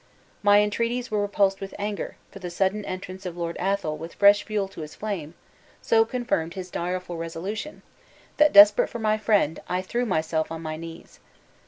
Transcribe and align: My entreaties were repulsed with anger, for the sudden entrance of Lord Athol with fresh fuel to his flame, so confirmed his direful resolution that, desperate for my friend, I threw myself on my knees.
My 0.41 0.61
entreaties 0.63 1.11
were 1.11 1.21
repulsed 1.21 1.61
with 1.61 1.75
anger, 1.77 2.15
for 2.31 2.39
the 2.39 2.49
sudden 2.49 2.83
entrance 2.85 3.23
of 3.23 3.37
Lord 3.37 3.55
Athol 3.59 3.97
with 3.99 4.15
fresh 4.15 4.41
fuel 4.41 4.67
to 4.69 4.81
his 4.81 4.95
flame, 4.95 5.35
so 5.79 6.05
confirmed 6.05 6.55
his 6.55 6.71
direful 6.71 7.17
resolution 7.17 7.83
that, 8.37 8.51
desperate 8.51 8.89
for 8.89 8.97
my 8.97 9.19
friend, 9.19 9.59
I 9.69 9.83
threw 9.83 10.07
myself 10.07 10.51
on 10.51 10.63
my 10.63 10.75
knees. 10.75 11.19